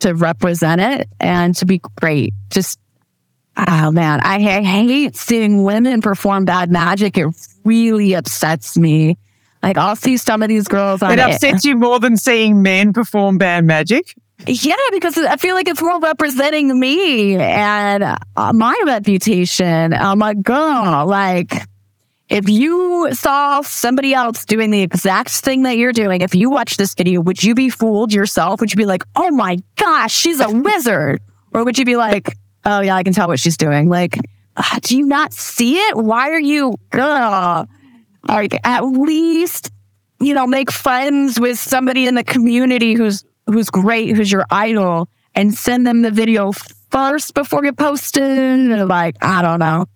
[0.01, 2.33] to represent it and to be great.
[2.51, 2.79] Just,
[3.57, 7.19] oh man, I, I hate seeing women perform bad magic.
[7.19, 7.27] It
[7.65, 9.19] really upsets me.
[9.63, 12.93] Like I'll see some of these girls on It upsets you more than seeing men
[12.93, 14.15] perform bad magic.
[14.47, 18.03] Yeah, because I feel like it's more representing me and
[18.37, 19.93] uh, my reputation.
[19.93, 21.63] I'm like, girl, like,
[22.29, 26.77] if you saw somebody else doing the exact thing that you're doing, if you watch
[26.77, 28.61] this video, would you be fooled yourself?
[28.61, 31.21] Would you be like, oh my gosh, she's a wizard?
[31.53, 33.89] Or would you be like, oh yeah, I can tell what she's doing?
[33.89, 34.19] Like,
[34.57, 35.97] uh, do you not see it?
[35.97, 37.69] Why are you, girl?
[38.29, 39.71] Like, at least,
[40.21, 45.09] you know, make friends with somebody in the community who's who's great, who's your idol,
[45.35, 46.53] and send them the video
[46.91, 48.87] first before you post it.
[48.87, 49.87] Like, I don't know.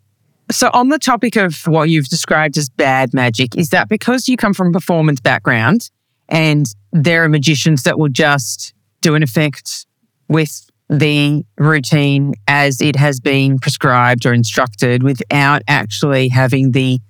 [0.50, 4.36] So, on the topic of what you've described as bad magic, is that because you
[4.36, 5.90] come from a performance background
[6.28, 9.86] and there are magicians that will just do an effect
[10.28, 17.00] with the routine as it has been prescribed or instructed without actually having the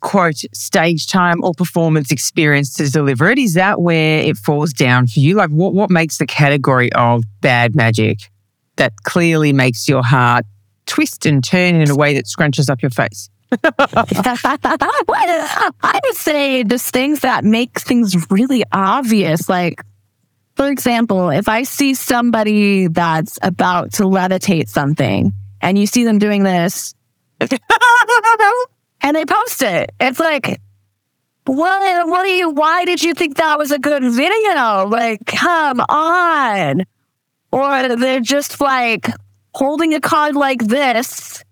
[0.00, 3.38] quote stage time or performance experience to deliver it?
[3.38, 5.34] Is that where it falls down for you?
[5.34, 8.30] Like, what, what makes the category of bad magic
[8.76, 10.46] that clearly makes your heart
[10.90, 13.30] twist and turn in a way that scrunches up your face?
[15.82, 19.82] I would say just things that make things really obvious, like
[20.56, 26.18] For example, if I see somebody that's about to levitate something and you see them
[26.18, 26.94] doing this
[27.40, 30.60] and they post it, it's like,
[31.44, 34.86] what, what do you, why did you think that was a good video?
[34.86, 36.84] Like, come on.
[37.52, 39.08] Or they're just like
[39.54, 41.44] holding a card like this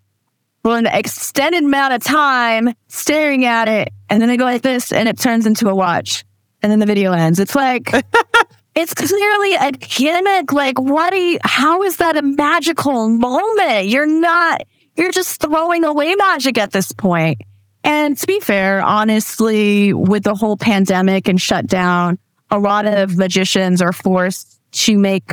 [0.63, 4.93] for an extended amount of time, staring at it, and then they go like this
[4.93, 6.25] and it turns into a watch.
[6.63, 7.39] And then the video ends.
[7.39, 7.91] It's like,
[8.75, 10.53] it's clearly a gimmick.
[10.53, 13.87] Like, what do you, how is that a magical moment?
[13.87, 14.63] You're not,
[14.97, 17.41] you're just throwing away magic at this point.
[17.85, 22.19] And to be fair, honestly, with the whole pandemic and shutdown,
[22.51, 25.33] a lot of magicians are forced to make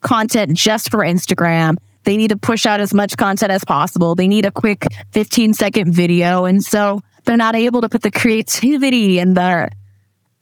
[0.00, 1.76] content just for Instagram.
[2.04, 4.14] They need to push out as much content as possible.
[4.14, 6.44] They need a quick 15 second video.
[6.44, 9.70] And so they're not able to put the creativity and the,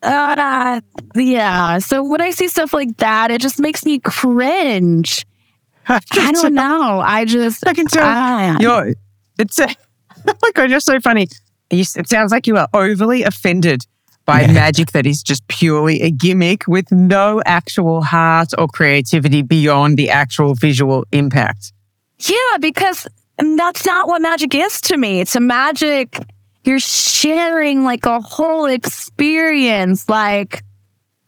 [0.02, 0.80] uh,
[1.14, 1.78] yeah.
[1.78, 5.26] So when I see stuff like that, it just makes me cringe.
[5.88, 6.00] I
[6.32, 7.00] don't know.
[7.00, 8.04] I just, I can tell
[8.60, 8.94] you're,
[9.38, 9.68] it's a,
[10.26, 11.28] oh my God, you're so funny.
[11.70, 13.86] You, it sounds like you are overly offended
[14.30, 19.98] by magic that is just purely a gimmick with no actual heart or creativity beyond
[19.98, 21.72] the actual visual impact.
[22.20, 25.20] Yeah, because that's not what magic is to me.
[25.20, 26.16] It's a magic.
[26.62, 30.08] You're sharing like a whole experience.
[30.08, 30.62] Like,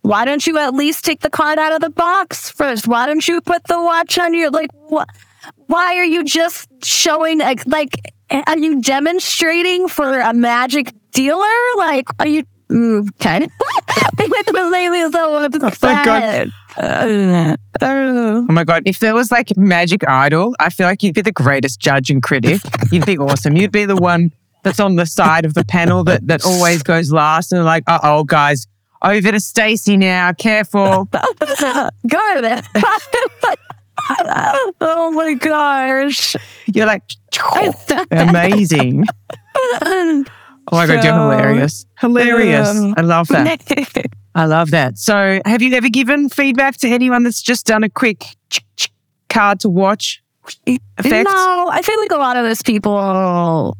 [0.03, 2.87] why don't you at least take the card out of the box first?
[2.87, 4.71] Why don't you put the watch on your like?
[4.75, 5.09] What?
[5.67, 7.67] Why are you just showing like?
[7.67, 7.97] like
[8.31, 11.59] are you demonstrating for a magic dealer?
[11.77, 13.49] Like, are you okay?
[16.79, 18.85] Oh Oh my God.
[18.87, 22.23] If there was like Magic Idol, I feel like you'd be the greatest judge and
[22.23, 22.61] critic.
[22.91, 23.57] You'd be awesome.
[23.57, 27.13] You'd be the one that's on the side of the panel that, that always goes
[27.13, 28.67] last and like, uh oh, guys,
[29.03, 30.33] over to Stacey now.
[30.33, 31.05] Careful.
[31.13, 32.63] Go there.
[34.81, 36.37] oh my gosh.
[36.67, 37.03] You're like,
[38.11, 39.05] amazing.
[40.71, 41.87] Oh my God, you're hilarious.
[41.99, 42.69] Hilarious.
[42.69, 44.07] Um, I love that.
[44.35, 44.97] I love that.
[44.97, 48.25] So, have you ever given feedback to anyone that's just done a quick
[49.29, 50.23] card to watch
[50.67, 51.29] effect?
[51.29, 53.77] No, I feel like a lot of those people,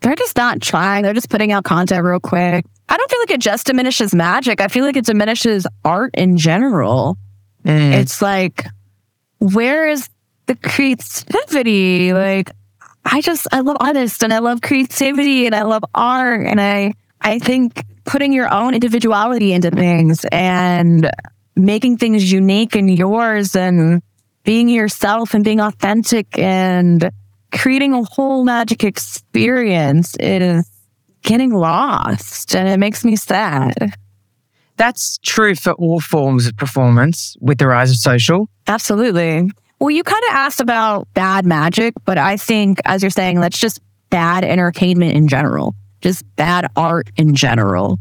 [0.00, 1.02] they're just not trying.
[1.02, 2.64] They're just putting out content real quick.
[2.88, 4.60] I don't feel like it just diminishes magic.
[4.60, 7.18] I feel like it diminishes art in general.
[7.64, 7.92] Mm.
[7.92, 8.66] It's like,
[9.38, 10.08] where is
[10.46, 12.12] the creativity?
[12.12, 12.50] Like,
[13.04, 16.46] I just, I love artists and I love creativity and I love art.
[16.46, 21.10] And I, I think putting your own individuality into things and
[21.56, 24.02] making things unique and yours and
[24.44, 27.10] being yourself and being authentic and
[27.52, 30.68] creating a whole magic experience is
[31.22, 33.94] getting lost and it makes me sad.
[34.76, 38.48] That's true for all forms of performance with the rise of social.
[38.66, 39.50] Absolutely.
[39.80, 43.58] Well, you kind of asked about bad magic, but I think, as you're saying, that's
[43.58, 47.98] just bad entertainment in general, just bad art in general.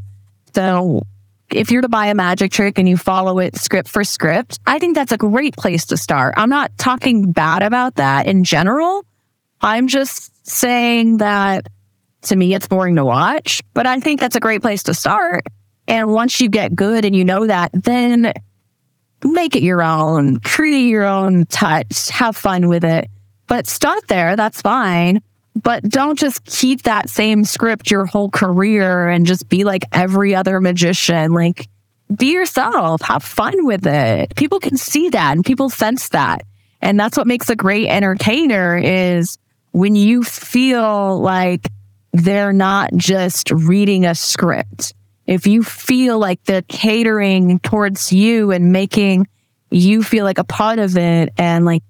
[0.54, 1.04] So,
[1.52, 4.78] if you're to buy a magic trick and you follow it script for script, I
[4.78, 6.34] think that's a great place to start.
[6.38, 9.06] I'm not talking bad about that in general.
[9.62, 11.68] I'm just saying that
[12.24, 15.46] to me, it's boring to watch, but I think that's a great place to start.
[15.88, 18.34] And once you get good and you know that, then
[19.24, 23.10] make it your own, create your own touch, have fun with it.
[23.48, 25.22] But start there, that's fine.
[25.56, 30.36] But don't just keep that same script your whole career and just be like every
[30.36, 31.34] other magician.
[31.34, 31.68] Like,
[32.16, 34.36] be yourself, have fun with it.
[34.36, 36.44] People can see that and people sense that.
[36.82, 39.38] And that's what makes a great entertainer is
[39.72, 41.70] when you feel like
[42.14, 44.94] they're not just reading a script
[45.30, 49.28] if you feel like they're catering towards you and making
[49.70, 51.84] you feel like a part of it and like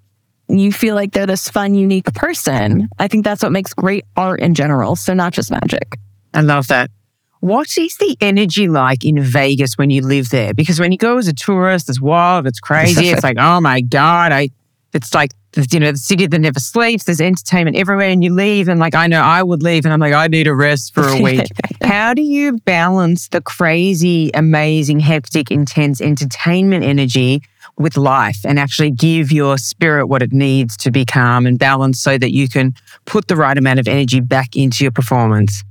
[0.50, 4.42] you feel like they're this fun, unique person, I think that's what makes great art
[4.42, 4.98] in general.
[4.98, 5.98] So, not just magic.
[6.34, 6.92] I love that.
[7.40, 10.54] What is the energy like in Vegas when you live there?
[10.54, 13.08] Because when you go as a tourist, it's wild, it's crazy.
[13.08, 14.50] it's like, oh my God, I
[14.94, 15.32] it's like
[15.72, 18.94] you know the city that never sleeps there's entertainment everywhere and you leave and like
[18.94, 21.48] i know i would leave and i'm like i need a rest for a week.
[21.84, 27.42] How do you balance the crazy amazing hectic intense entertainment energy
[27.78, 32.04] with life and actually give your spirit what it needs to be calm and balanced
[32.04, 32.74] so that you can
[33.06, 35.64] put the right amount of energy back into your performance?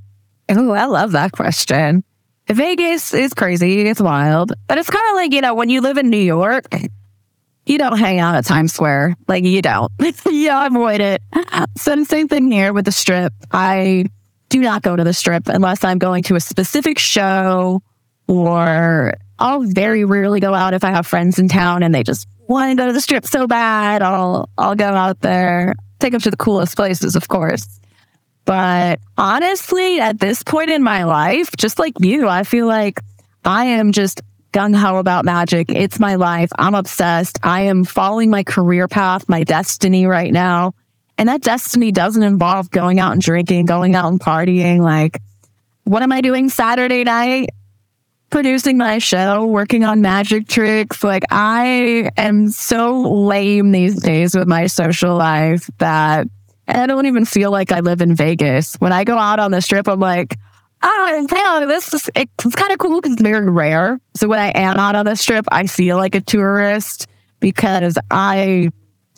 [0.49, 2.03] Oh i love that question.
[2.49, 5.99] Vegas is crazy it's wild but it's kind of like you know when you live
[5.99, 6.66] in new york
[7.68, 9.16] you don't hang out at Times Square.
[9.26, 9.92] Like you don't.
[10.30, 11.22] you avoid it.
[11.76, 13.32] So same thing here with the strip.
[13.52, 14.06] I
[14.48, 17.82] do not go to the strip unless I'm going to a specific show
[18.26, 22.26] or I'll very rarely go out if I have friends in town and they just
[22.48, 24.02] want to go to the strip so bad.
[24.02, 27.78] I'll I'll go out there, take them to the coolest places, of course.
[28.44, 33.00] But honestly, at this point in my life, just like you, I feel like
[33.44, 34.22] I am just
[34.53, 35.70] gung ho about magic.
[35.70, 36.51] It's my life.
[36.59, 37.38] I'm obsessed.
[37.42, 40.74] I am following my career path, my destiny right now.
[41.16, 44.78] And that destiny doesn't involve going out and drinking, going out and partying.
[44.78, 45.20] Like,
[45.84, 47.51] what am I doing Saturday night?
[48.30, 51.03] Producing my show, working on magic tricks.
[51.03, 56.28] Like, I am so lame these days with my social life that
[56.68, 58.74] I don't even feel like I live in Vegas.
[58.76, 60.38] When I go out on the strip, I'm like,
[60.83, 64.01] oh, hell, this is it's kind of cool because it's very rare.
[64.16, 67.07] So when I am out on the strip, I feel like a tourist
[67.41, 68.70] because I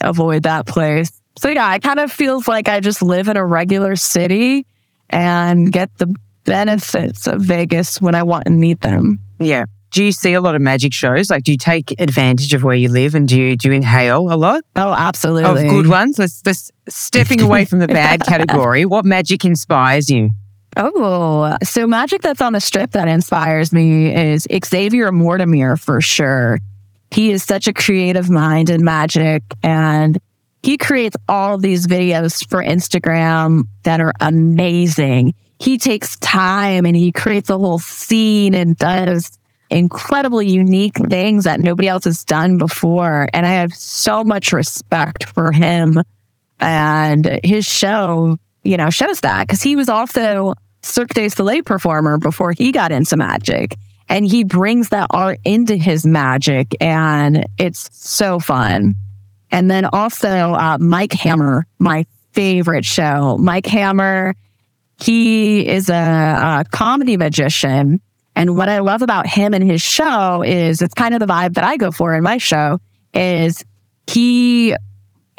[0.02, 1.10] avoid that place.
[1.38, 4.66] So yeah, it kind of feels like I just live in a regular city
[5.08, 9.20] and get the benefits of Vegas when I want and need them.
[9.38, 9.64] Yeah.
[9.92, 11.30] Do you see a lot of magic shows?
[11.30, 14.32] Like, do you take advantage of where you live and do you do you inhale
[14.32, 15.64] a lot Oh, absolutely.
[15.64, 16.18] of good ones?
[16.18, 18.84] Let's, let's stepping away from the bad category.
[18.84, 20.30] What magic inspires you?
[20.76, 26.58] Oh, so magic that's on the strip that inspires me is Xavier Mortimer for sure.
[27.10, 30.18] He is such a creative mind in magic and
[30.62, 35.34] he creates all these videos for Instagram that are amazing.
[35.58, 39.38] He takes time and he creates a whole scene and does
[39.70, 43.28] incredibly unique things that nobody else has done before.
[43.32, 46.02] And I have so much respect for him
[46.58, 52.18] and his show, you know, shows that because he was also Cirque du Soleil performer
[52.18, 53.76] before he got into magic.
[54.08, 58.96] And he brings that art into his magic, and it's so fun.
[59.52, 63.36] And then also uh, Mike Hammer, my favorite show.
[63.38, 64.34] Mike Hammer,
[65.00, 68.00] he is a, a comedy magician.
[68.34, 71.54] And what I love about him and his show is it's kind of the vibe
[71.54, 72.80] that I go for in my show
[73.12, 73.64] is
[74.06, 74.74] he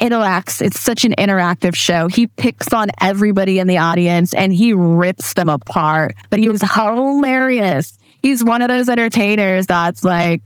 [0.02, 0.60] interacts.
[0.60, 2.08] It's such an interactive show.
[2.08, 6.60] He picks on everybody in the audience and he rips them apart, but he was
[6.60, 7.96] hilarious.
[8.20, 10.42] He's one of those entertainers that's like,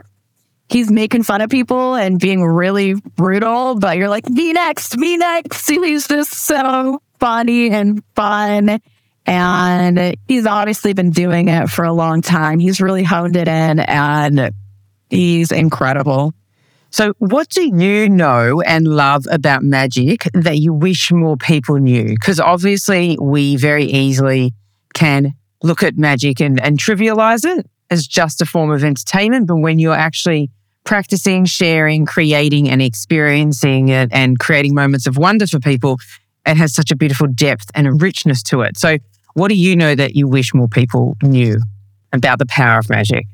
[0.69, 5.17] he's making fun of people and being really brutal, but you're like, me next, me
[5.17, 5.69] next.
[5.71, 8.81] He's just so funny and fun.
[9.29, 12.61] And he's obviously been doing it for a long time.
[12.61, 14.53] He's really honed it in and
[15.11, 16.33] he's incredible.
[16.97, 22.09] So, what do you know and love about magic that you wish more people knew?
[22.09, 24.55] Because obviously, we very easily
[24.95, 29.47] can look at magic and, and trivialize it as just a form of entertainment.
[29.47, 30.51] But when you're actually
[30.85, 35.99] practicing, sharing, creating, and experiencing it and creating moments of wonder for people,
[36.47, 38.79] it has such a beautiful depth and a richness to it.
[38.79, 38.97] So,
[39.35, 41.59] what do you know that you wish more people knew
[42.15, 43.27] about the power of magic?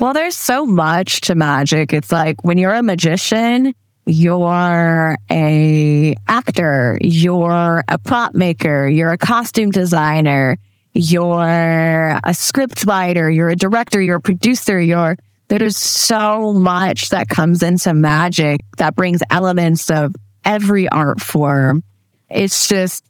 [0.00, 1.92] Well, there's so much to magic.
[1.92, 3.74] It's like when you're a magician,
[4.06, 10.56] you're a actor, you're a prop maker, you're a costume designer,
[10.94, 15.16] you're a script writer, you're a director, you're a producer, you're
[15.48, 21.82] there's so much that comes into magic that brings elements of every art form.
[22.30, 23.04] It's just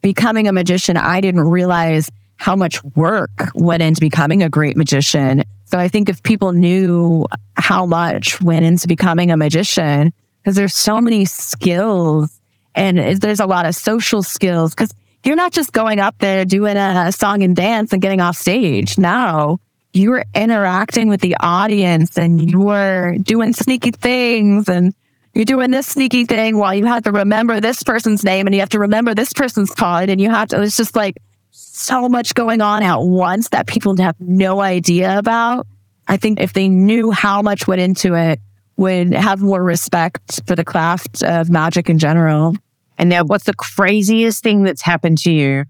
[0.00, 0.96] becoming a magician.
[0.96, 5.44] I didn't realize how much work went into becoming a great magician.
[5.70, 10.12] So I think if people knew how much went into becoming a magician,
[10.42, 12.40] because there's so many skills
[12.74, 14.92] and there's a lot of social skills, because
[15.22, 18.98] you're not just going up there doing a song and dance and getting off stage.
[18.98, 19.60] No,
[19.92, 24.92] you're interacting with the audience and you're doing sneaky things and
[25.34, 28.60] you're doing this sneaky thing while you have to remember this person's name and you
[28.60, 31.16] have to remember this person's card and you have to, it's just like
[31.50, 35.66] so much going on at once that people have no idea about.
[36.08, 38.40] I think if they knew how much went into it,
[38.76, 42.56] would have more respect for the craft of magic in general.
[42.96, 45.64] And now, what's the craziest thing that's happened to you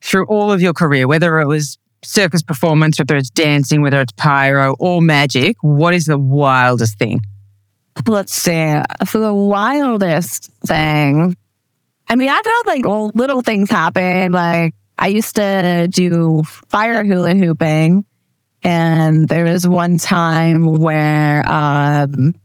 [0.00, 4.12] through all of your career, whether it was circus performance, whether it's dancing, whether it's
[4.16, 5.56] pyro or magic?
[5.60, 7.20] What is the wildest thing?
[8.06, 8.80] Let's see.
[9.06, 11.36] For the wildest thing,
[12.08, 14.32] I mean, I've had like little things happen.
[14.32, 18.04] Like I used to do fire hula hooping,
[18.62, 22.36] and there was one time where um,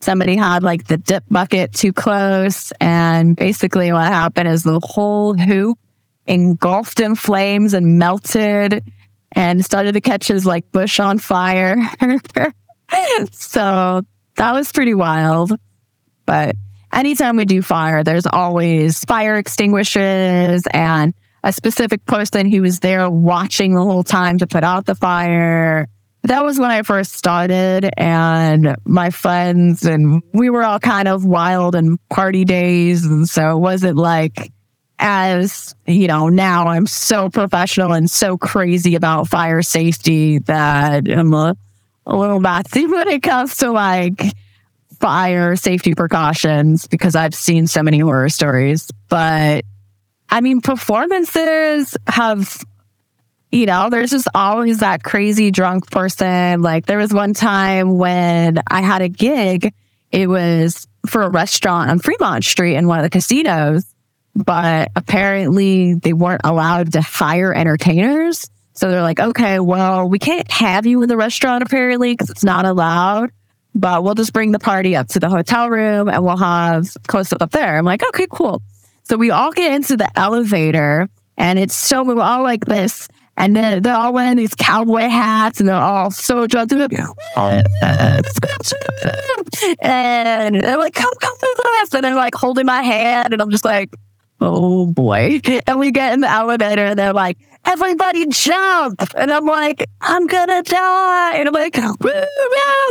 [0.00, 5.34] somebody had like the dip bucket too close, and basically what happened is the whole
[5.34, 5.78] hoop
[6.26, 8.82] engulfed in flames and melted,
[9.32, 11.76] and started to catch his like bush on fire.
[13.32, 14.00] so
[14.36, 15.52] that was pretty wild,
[16.24, 16.56] but
[16.90, 21.12] anytime we do fire, there's always fire extinguishers and
[21.44, 25.88] a specific person who was there watching the whole time to put out the fire.
[26.22, 31.24] that was when I first started, and my friends and we were all kind of
[31.24, 33.04] wild and party days.
[33.04, 34.52] And so it wasn't like,
[35.00, 41.34] as you know, now I'm so professional and so crazy about fire safety that I'm
[41.34, 41.56] a,
[42.06, 44.22] a little mathy when it comes to like
[45.00, 48.88] fire safety precautions because I've seen so many horror stories.
[49.08, 49.64] But
[50.32, 52.64] I mean, performances have
[53.52, 56.62] you know, there's just always that crazy drunk person.
[56.62, 59.74] Like there was one time when I had a gig,
[60.10, 63.84] it was for a restaurant on Fremont Street in one of the casinos,
[64.34, 68.48] but apparently they weren't allowed to hire entertainers.
[68.72, 72.44] So they're like, okay, well, we can't have you in the restaurant apparently because it's
[72.44, 73.32] not allowed,
[73.74, 77.34] but we'll just bring the party up to the hotel room and we'll have close
[77.34, 77.76] up up there.
[77.76, 78.62] I'm like, okay, cool.
[79.04, 83.56] So we all get into the elevator and it's so we're all like this and
[83.56, 86.72] then they're all wearing these cowboy hats and they're all so drunk.
[86.72, 86.82] And
[90.60, 91.94] they're like, come, come through this.
[91.94, 93.32] And they're like holding my hand.
[93.32, 93.94] And I'm just like,
[94.40, 95.40] oh boy.
[95.66, 99.02] And we get in the elevator and they're like, everybody jump.
[99.16, 101.36] And I'm like, I'm going to die.
[101.36, 101.96] And I'm like, wow,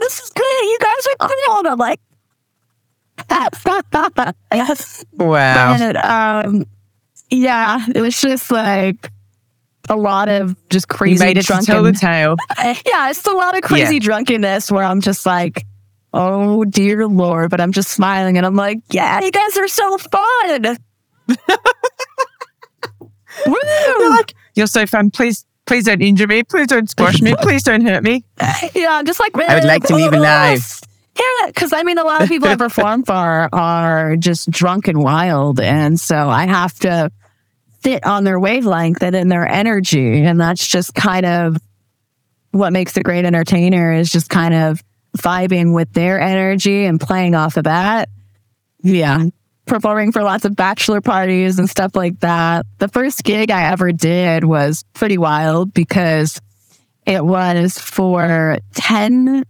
[0.01, 0.63] this is great.
[0.63, 1.59] You guys are cool.
[1.59, 1.99] And I'm like,
[5.13, 5.75] wow.
[5.79, 6.65] And, um,
[7.29, 9.11] yeah, it was just like,
[9.89, 11.65] a lot of just crazy you made it drunken.
[11.65, 12.35] to tell the tale.
[12.57, 13.99] yeah, it's a lot of crazy yeah.
[13.99, 15.65] drunkenness where I'm just like,
[16.13, 19.97] oh dear lord, but I'm just smiling and I'm like, yeah, you guys are so
[19.97, 20.77] fun.
[23.47, 23.55] Woo!
[23.87, 25.09] You're, like, You're so fun.
[25.11, 26.43] Please, please don't injure me.
[26.43, 27.33] Please don't squash me.
[27.41, 28.23] Please don't hurt me.
[28.75, 30.81] Yeah, I'm just like, I would like to leave alive.
[31.21, 35.01] Yeah, because I mean, a lot of people I perform for are just drunk and
[35.01, 35.59] wild.
[35.59, 37.11] And so I have to
[37.81, 40.23] fit on their wavelength and in their energy.
[40.23, 41.57] And that's just kind of
[42.51, 44.83] what makes a great entertainer is just kind of
[45.17, 48.09] vibing with their energy and playing off of that.
[48.81, 49.25] Yeah.
[49.65, 52.65] Performing for lots of bachelor parties and stuff like that.
[52.79, 56.41] The first gig I ever did was pretty wild because
[57.05, 59.43] it was for 10,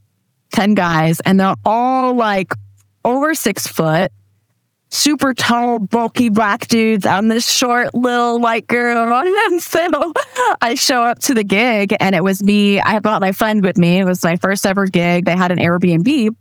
[0.51, 2.53] 10 guys and they're all like
[3.03, 4.11] over six foot
[4.91, 7.05] super tall, bulky black dudes.
[7.05, 8.91] I'm this short little white girl.
[9.51, 10.13] And so
[10.61, 12.79] I show up to the gig and it was me.
[12.79, 13.99] I brought my friend with me.
[13.99, 15.25] It was my first ever gig.
[15.25, 16.35] They had an Airbnb.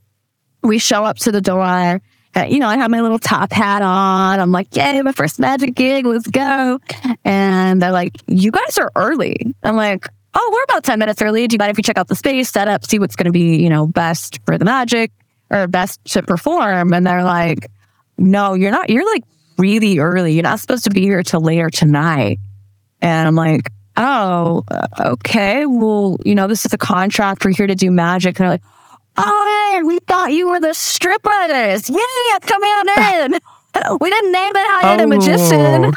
[0.63, 2.01] We show up to the door.
[2.37, 4.39] You know, I have my little top hat on.
[4.39, 6.05] I'm like, yay, my first magic gig.
[6.07, 6.79] Let's go.
[7.25, 9.55] And they're like, you guys are early.
[9.63, 11.47] I'm like, oh, we're about 10 minutes early.
[11.47, 13.33] Do you mind if we check out the space, set up, see what's going to
[13.33, 15.13] be, you know, best for the magic
[15.51, 16.93] or best to perform?
[16.93, 17.71] And they're like,
[18.19, 19.25] no, you're not, you're like
[19.59, 20.35] really early.
[20.35, 22.39] You're not supposed to be here till later tonight.
[23.01, 25.67] And I'm like, oh, uh, okay.
[25.67, 27.45] Well, you know, this is a contract.
[27.45, 28.39] We're here to do magic.
[28.39, 28.63] And they're like,
[29.17, 31.91] oh, man, we thought you were the strippers.
[31.91, 33.41] Yeah, come on in.
[34.01, 35.05] we didn't name it hire oh.
[35.05, 35.93] a magician.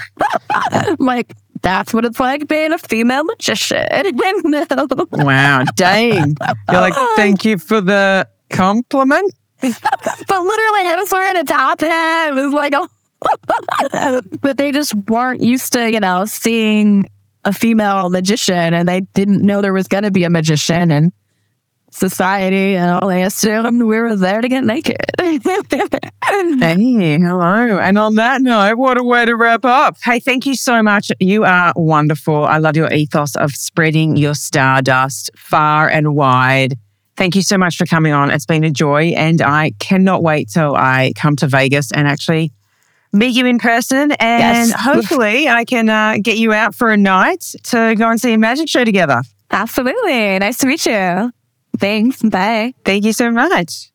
[0.71, 3.87] I'm like, that's what it's like being a female magician.
[5.11, 6.35] wow, dang.
[6.71, 9.33] You're like, thank you for the compliment.
[9.61, 12.29] but literally, I was wearing a top hat.
[12.29, 14.21] It was like, oh.
[14.41, 17.09] but they just weren't used to, you know, seeing
[17.45, 21.11] a female magician and they didn't know there was going to be a magician and
[21.93, 24.97] society and all they assumed we were there to get naked.
[25.19, 25.37] hey,
[27.17, 27.79] hello.
[27.79, 29.97] And on that note, what a way to wrap up.
[30.03, 31.11] Hey, thank you so much.
[31.19, 32.45] You are wonderful.
[32.45, 36.77] I love your ethos of spreading your stardust far and wide.
[37.15, 38.31] Thank you so much for coming on.
[38.31, 42.51] It's been a joy, and I cannot wait till I come to Vegas and actually
[43.11, 44.13] meet you in person.
[44.13, 44.81] And yes.
[44.81, 48.37] hopefully, I can uh, get you out for a night to go and see a
[48.39, 49.21] magic show together.
[49.51, 50.39] Absolutely.
[50.39, 51.31] Nice to meet you.
[51.77, 52.21] Thanks.
[52.21, 52.73] Bye.
[52.85, 53.89] Thank you so much.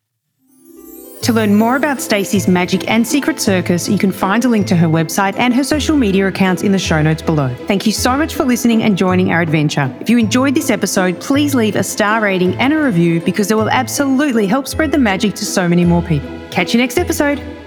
[1.23, 4.75] To learn more about Stacey's magic and secret circus, you can find a link to
[4.77, 7.53] her website and her social media accounts in the show notes below.
[7.67, 9.93] Thank you so much for listening and joining our adventure.
[9.99, 13.55] If you enjoyed this episode, please leave a star rating and a review because it
[13.55, 16.29] will absolutely help spread the magic to so many more people.
[16.51, 17.58] Catch you next episode.